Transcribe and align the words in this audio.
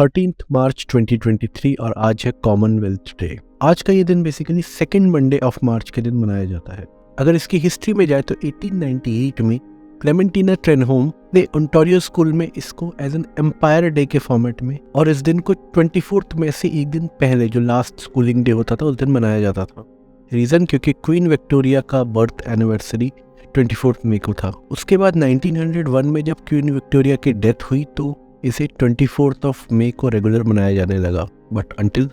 Thirteen 0.00 0.34
मार्च 0.52 0.86
2023 0.90 1.74
और 1.80 1.94
आज 1.96 2.22
है 2.26 2.32
कॉमनवेल्थ 2.32 3.10
डे 3.20 3.38
आज 3.62 3.82
का 3.82 3.92
ये 3.92 4.04
दिन 4.04 4.22
basically 4.22 4.62
second 4.62 5.10
Monday 5.10 5.38
of 5.38 5.58
March 5.64 5.90
के 5.90 6.02
दिन 6.02 6.14
मनाया 6.14 6.44
जाता 6.44 6.74
है। 6.74 6.86
अगर 7.18 7.34
इसकी 7.34 7.58
हिस्ट्री 7.58 7.94
में 7.94 8.06
जाए 8.06 8.22
तो 8.22 8.34
1898 8.34 9.40
में 9.40 9.58
क्लेमेंटीना 10.02 10.54
ट्रेनहोम 10.54 11.12
ने 11.34 11.46
ओंटारियो 11.56 12.00
स्कूल 12.00 12.32
में 12.32 12.48
इसको 12.56 12.92
एज 13.00 13.14
एन 13.14 13.26
एम्पायर 13.38 13.88
डे 13.88 14.06
के 14.06 14.18
फॉर्मेट 14.18 14.62
में 14.62 14.78
और 14.94 15.08
इस 15.08 15.22
दिन 15.22 15.38
को 15.38 15.52
ट्वेंटी 15.52 16.02
में 16.36 16.50
से 16.50 16.68
एक 16.68 16.88
दिन 16.88 17.06
पहले 17.20 17.48
जो 17.48 17.60
लास्ट 17.60 18.00
स्कूलिंग 18.00 18.44
डे 18.44 18.50
होता 18.50 18.76
था, 18.76 18.86
उस 18.86 18.96
दिन 18.96 19.10
मनाया 19.10 19.40
जाता 19.40 19.64
था। 19.64 19.84
रीज़न 20.32 20.64
क्योंकि 20.64 20.92
क्वीन 20.92 21.28
विक्टोरिया 21.28 21.80
का 21.80 22.02
बर्थ 22.06 22.44
एनिवर्सरी 22.48 23.12
ट्वेंटी 23.54 23.92
मई 24.06 24.18
को 24.18 24.32
था। 24.32 24.52
उसके 24.70 24.96
बाद 24.96 25.16
1901 25.16 26.04
में 26.04 26.22
जब 26.24 26.36
क्वीन 26.48 26.70
विक्टोरिया 26.70 27.16
की 27.16 27.32
डेथ 27.34 27.70
हुई 27.70 27.84
तो 27.96 28.10
इसे 28.44 28.66
ट्वेंटी 28.78 29.06
फोर्थ 29.06 29.46
ऑफ़ 29.46 29.66
मे 29.74 29.90
को 29.90 30.08
रेगुलर 30.08 30.42
मनाया 30.42 30.74
जाने 30.74 30.96
लगा 30.96 31.26
बट 31.52 31.72
अंटिल 31.72 32.10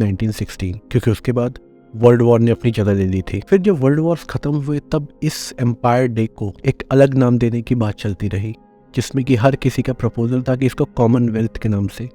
1916 0.00 0.78
क्योंकि 0.90 1.10
उसके 1.10 1.32
बाद 1.32 1.58
वर्ल्ड 1.96 2.22
वॉर 2.22 2.40
ने 2.40 2.50
अपनी 2.50 2.70
जगह 2.70 2.94
ले 2.94 3.06
ली 3.06 3.22
थी। 3.22 3.42
फिर 3.50 3.58
जब 3.58 3.80
वर्ल्ड 3.80 4.00
वॉर 4.00 4.18
खत्म 4.30 4.54
हुए, 4.54 4.80
तब 4.92 5.08
इस 5.22 5.54
एम्पायर 5.60 6.06
डे 6.06 6.26
को 6.26 6.52
एक 6.66 6.82
अलग 6.90 7.14
नाम 7.14 7.38
देने 7.38 7.62
की 7.62 7.74
बात 7.74 7.94
चलती 7.94 8.28
रही, 8.28 8.54
जिसमें 8.94 9.24
कि 9.24 9.34
हर 9.34 9.56
किसी 9.56 9.82
का 9.82 9.92
प्रपोजल 9.92 10.42
था 10.42 10.56
कि 10.56 10.66
इसको 10.66 10.84
कॉमनवेल्थ 10.84 11.56
के 11.56 11.68
नाम 11.68 11.88
से 11.88 12.08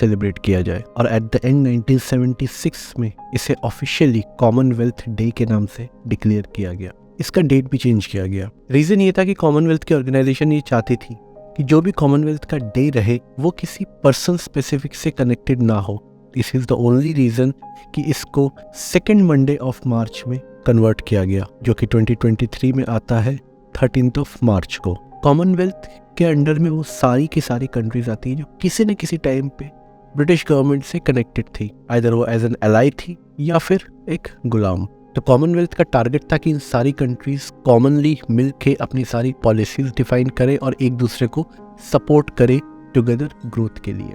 सेलिब्रेट 0.00 0.38
किया 0.38 0.60
जाए। 0.62 0.82
और 0.96 1.06
एट 1.06 1.22
द 1.22 1.40
एंड 1.44 1.68
1976 1.68 2.98
में 2.98 3.12
इसे 3.34 3.54
ऑफिशियली 3.64 4.22
कॉमनवेल्थ 4.38 5.04
डे 5.08 5.30
के 5.30 5.46
नाम 5.46 5.66
से 5.66 5.88
डिक्लेयर 6.06 6.46
किया 6.56 6.72
गया। 6.72 6.92
इसका 7.20 7.42
डेट 7.42 7.70
भी 7.70 7.78
चेंज 7.78 8.06
किया 8.06 8.26
गया। 8.26 8.50
रीज़न 8.70 9.00
ये 9.00 9.12
था 9.12 9.24
कि 9.24 9.34
कॉमनवेल्थ 9.34 9.84
की 9.84 9.94
ऑर्गेनाइजेशन 9.94 10.52
ये 10.52 10.60
चाहती 10.60 10.96
थी 10.96 11.16
कि 11.56 11.62
जो 11.62 11.80
भी 11.80 11.92
कॉमनवेल्थ 11.92 12.44
का 12.44 12.56
डे 12.56 12.88
रहे, 12.90 13.20
वो 13.40 13.50
किसी 13.50 13.84
पर्सन 14.04 14.36
स्पेसिफिक 14.36 14.94
से 14.94 15.10
कनेक्टेड 15.10 15.62
ना 15.62 15.74
हो। 15.74 15.98
This 16.34 16.54
is 16.54 16.66
the 16.66 16.72
only 16.72 17.12
reason 17.12 17.50
कि 17.94 18.02
इसको 18.02 18.50
सेकेंड 18.74 19.22
मंडे 19.22 19.56
ऑफ़ 19.56 19.80
मार्च 19.86 20.22
में 20.28 20.38
कन्वर्ट 20.66 21.00
किया 21.08 21.24
गया, 21.24 21.46
जो 21.62 21.74
कि 21.74 21.86
2023 21.86 22.72
में 22.72 22.84
आता 22.88 23.20
है 23.20 23.36
थर्टीन 23.74 24.12
ऑफ़ 24.18 24.38
मार्च 24.44 24.76
को। 24.76 24.94
कॉमनवेल्थ 25.22 25.88
के 26.18 26.24
अंडर 26.24 26.58
में 26.58 26.70
वो 26.70 26.82
सारी 26.82 27.26
की 27.26 27.40
सारी 27.40 27.66
कंट्रीज़ 27.66 28.10
आती 28.10 28.30
हैं 28.30 28.36
जो 28.36 28.44
किसी 28.62 28.84
न 28.84 28.94
किसी 28.94 29.16
टाइम 29.16 29.48
पे 29.48 29.70
ब्रिटिश 30.16 30.44
गवर्नमेंट 30.48 30.84
से 30.84 30.98
कनेक्टेड 30.98 31.44
थी। 31.44 31.70
आइधर 31.90 32.12
वो 32.12 32.26
एज 32.26 32.44
एन 32.44 32.56
एलाई 32.64 32.90
थी 32.90 33.16
या 33.40 33.58
फिर 33.58 33.84
एक 34.08 34.28
गुलाम। 34.46 34.86
तो 35.16 35.20
कॉमनवेल्थ 35.20 35.74
का 35.74 35.84
टारगेट 35.84 36.22
था 36.32 36.36
कि 36.36 36.50
इन 36.50 36.58
सारी 36.58 36.92
कंट्रीज़ 36.92 37.50
कॉमनली 37.64 38.16
मिल 38.30 38.52
के 38.62 38.74
अपनी 38.80 39.04
सारी 39.04 39.32
पॉलिसीज़ 39.42 39.88
डिफाइन 39.96 40.28
करें 40.28 40.56
और 40.58 40.76
एक 40.82 40.92
दूसरे 40.96 41.26
को 41.28 41.46
सपोर्ट 41.92 42.30
करे 42.30 42.60
टुगेदर 42.94 43.30
ग्रोथ 43.46 43.80
के 43.84 43.92
लिए। 43.92 44.14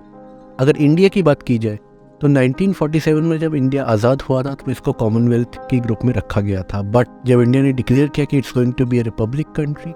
अगर 0.59 0.77
इंडिया 0.77 1.09
की 1.09 1.23
बात 1.23 1.43
की 1.43 1.57
जाए 1.57 1.79
तो 2.21 2.27
1947 2.27 3.21
में 3.21 3.37
जब 3.39 3.55
इंडिया 3.55 3.83
आज़ाद 3.85 4.21
हुआ 4.21 4.41
था 4.43 4.53
तो 4.55 4.71
इसको 4.71 4.91
कॉमनवेल्थ 4.93 5.57
के 5.69 5.79
ग्रुप 5.79 6.05
में 6.05 6.13
रखा 6.13 6.41
गया 6.41 6.63
था। 6.73 6.81
बट 6.81 7.07
जब 7.25 7.41
इंडिया 7.41 7.63
ने 7.63 7.73
डिक्लेयर 7.73 8.07
किया 8.07 8.25
कि 8.25 8.37
it's 8.37 8.53
going 8.53 8.73
to 8.73 8.85
be 8.85 8.99
a 8.99 9.03
republic 9.03 9.51
country 9.55 9.91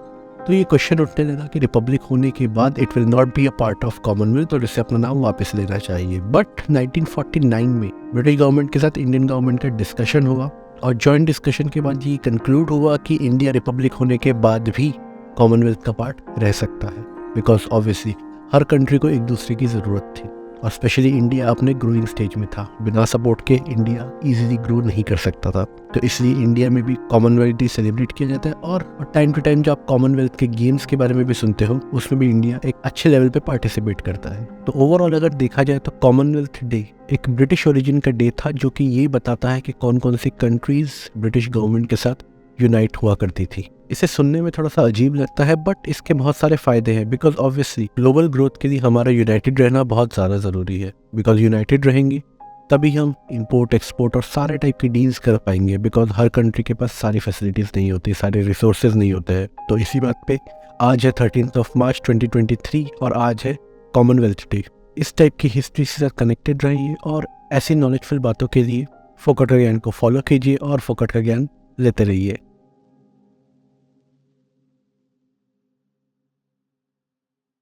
तो 0.45 0.53
ये 0.53 0.63
क्वेश्चन 0.63 0.99
उठने 0.99 1.25
लगा 1.25 1.45
कि 1.45 1.59
रिपब्लिक 1.59 2.01
होने 2.01 2.31
के 2.31 2.47
बाद 2.49 2.79
it 2.79 2.97
will 2.97 3.07
not 3.07 3.35
be 3.35 3.47
a 3.47 3.51
part 3.59 3.85
of 3.85 3.99
Commonwealth 3.99 4.53
और 4.53 4.63
इसे 4.63 4.81
अपना 4.81 4.97
नाम 4.99 5.21
वापस 5.21 5.55
लेना 5.55 5.77
चाहिए। 5.79 6.19
बट 6.31 6.61
1949 6.71 7.67
में 7.67 7.91
ब्रिटिश 8.13 8.39
गवर्नमेंट 8.39 8.71
के 8.73 8.79
साथ 8.79 8.97
इंडियन 8.97 9.27
गवर्नमेंट 9.27 9.61
का 9.61 9.69
डिस्कशन 9.69 10.27
हुआ 10.27 10.49
और 10.83 10.93
जॉइंट 10.93 11.25
डिस्कशन 11.25 11.69
के 11.69 11.81
बाद 11.81 12.07
ये 12.07 12.17
कंक्लूड 12.17 12.69
हुआ 12.69 12.97
कि 12.97 13.15
इंडिया 13.15 13.51
रिपब्लिक 13.51 13.93
होने 13.93 14.17
के 14.17 14.33
बाद 14.33 14.69
भी 14.77 14.93
कॉमनवेल्थ 15.37 15.83
का 15.83 15.91
पार्ट 15.91 16.21
रह 16.39 16.51
सकता 16.51 16.87
है 16.87 17.01
बिकॉज़ 17.35 17.67
ऑब्वियसली 17.71 18.15
हर 18.53 18.63
कंट्री 18.63 18.97
को 18.97 19.09
एक 19.09 19.21
दूसरे 19.21 19.55
की 19.55 19.65
ज़रूरत 19.65 20.13
थी। 20.17 20.29
और 20.63 20.69
स्पेशली 20.69 21.09
इंडिया 21.09 21.49
अपने 21.49 21.73
ग्रोइंग 21.73 22.05
स्टेज 22.05 22.35
में 22.37 22.47
था। 22.49 22.67
बिना 22.81 23.05
सपोर्ट 23.05 23.41
के 23.47 23.53
इंडिया 23.53 24.11
इजीली 24.25 24.57
ग्रो 24.57 24.79
नहीं 24.81 25.03
कर 25.03 25.17
सकता 25.17 25.51
था। 25.51 25.63
तो 25.93 25.99
इसलिए 26.03 26.33
इंडिया 26.33 26.69
में 26.69 26.83
भी 26.83 26.95
कॉमनवेल्थ 27.09 27.57
डे 27.57 27.67
सेलिब्रेट 27.67 28.11
किया 28.11 28.29
जाता 28.29 28.49
है 28.49 28.55
और 28.55 28.83
टाइम 29.13 29.33
टू 29.33 29.41
टाइम 29.41 29.61
जो 29.61 29.71
आप 29.71 29.85
कॉमनवेल्थ 29.85 30.35
के 30.39 30.47
गेम्स 30.47 30.85
के 30.85 30.95
बारे 30.95 31.13
में 31.13 31.25
भी 31.25 31.33
सुनते 31.33 31.65
हो, 31.65 31.79
उसमें 31.93 32.19
भी 32.19 32.29
इंडिया 32.29 32.59
एक 32.65 32.75
अच्छे 32.85 33.09
लेवल 33.09 33.29
पे 33.29 33.39
पार्टिसिपेट 33.41 34.01
करता 34.01 34.29
है। 34.29 34.43
तो 34.65 34.73
ओवरऑल 34.77 35.13
अगर 35.13 35.33
देखा 35.35 35.63
जाए 35.63 35.79
तो 35.79 35.91
कॉमनवेल्थ 36.01 36.63
डे 36.63 36.87
एक 37.13 37.29
ब्रिटिश 37.29 37.67
ओरिजिन 37.67 37.99
का 37.99 38.11
डे 38.11 38.29
था, 38.31 38.51
जो 38.51 38.69
कि 38.69 38.83
ये 38.83 39.07
बताता 39.07 39.49
है 39.49 39.61
कि 39.61 39.71
कौन 39.71 39.97
कौन 39.99 40.15
सी 40.15 40.29
कंट्रीज़ 40.41 40.91
ब्रिटिश 41.17 41.49
गवर्नमेंट 41.49 41.89
के 41.89 41.95
साथ 41.95 42.23
यूनाइट 42.61 42.97
हुआ 42.97 43.13
करती 43.15 43.45
थी। 43.47 43.67
इसे 43.91 44.07
सुनने 44.07 44.41
में 44.41 44.51
थोड़ा 44.57 44.69
सा 44.69 44.81
अजीब 44.81 45.15
लगता 45.15 45.45
है 45.45 45.55
बट 45.63 45.87
इसके 45.87 46.13
बहुत 46.13 46.37
सारे 46.37 46.55
फ़ायदे 46.57 46.93
हैं 46.93 47.09
बिकॉज़ 47.09 47.35
ऑब्वियसली 47.37 47.85
ग्लोबल 47.95 48.27
ग्रोथ 48.27 48.61
के 48.61 48.67
लिए 48.67 48.79
हमारा 48.79 49.11
यूनाइटेड 49.11 49.61
रहना 49.61 49.83
बहुत 49.85 50.13
ज़्यादा 50.13 50.37
ज़रूरी 50.39 50.79
है। 50.81 50.93
बिकॉज़ 51.15 51.39
यूनाइटेड 51.39 51.85
रहेंगे, 51.85 52.21
तभी 52.69 52.91
हम 52.91 53.13
इंपोर्ट 53.31 53.73
एक्सपोर्ट 53.73 54.15
और 54.15 54.23
सारे 54.23 54.57
टाइप 54.57 54.77
की 54.81 54.89
डील्स 54.89 55.19
कर 55.19 55.37
पाएँगे 55.37 55.77
बिकॉज़ 55.77 56.11
हर 56.13 56.29
कंट्री 56.29 56.63
के 56.63 56.73
पास 56.73 56.91
सारी 56.91 57.19
फैसिलिटीज़ 57.19 57.69
नहीं 57.77 57.91
होती, 57.91 58.13
सारे 58.13 58.41
रिसोर्सेज 58.41 58.95
नहीं 58.95 59.11
होते 59.13 59.33
हैं। 59.33 59.47
तो 59.69 59.77
इसी 59.77 59.99
बात 59.99 60.21
पे 60.27 60.37
आज 60.81 61.05
है 61.05 61.11
थर्टीन 61.11 61.49
ऑफ़ 61.57 61.71
मार्च 61.77 62.01
2023 62.09 62.85
और 63.01 63.13
आज 63.13 63.43
है 63.45 63.57
कॉमनवेल्थ 63.93 64.45
डे 64.51 64.63
इस 64.97 65.13
टाइप 65.17 65.35
की 65.39 65.47
हिस्ट्री 65.47 65.85
से 65.85 66.09
कनेक्टेड 66.19 66.63
रहिए 66.63 66.95
और 67.05 67.27
ऐसी 67.53 67.75
नॉलेजफुल 67.75 68.19
बातों 68.19 68.47
के 68.47 68.63
लिए 68.63 68.85
फोकट 69.21 69.49
का 69.49 69.57
ज्ञान 69.57 69.77
को 69.79 69.91
फॉलो 69.91 70.21
कीजिए 70.21 70.55
और 70.55 70.79
फोकट 70.79 71.11
का 71.11 71.19
ज्ञान 71.19 71.47
लेते 71.77 72.03
रहिए। 72.03 72.37